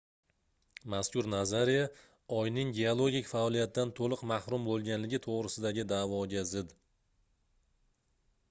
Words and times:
mazkur 0.91 1.27
nazariya 1.33 1.83
oyning 2.37 2.71
geologik 2.77 3.29
faoliyatdan 3.33 3.93
toʻliq 3.99 4.25
mahrum 4.33 4.65
boʻlganligi 4.71 5.21
toʻgʻrisidagi 5.27 5.87
daʼvoga 5.93 6.43
zid 6.55 6.73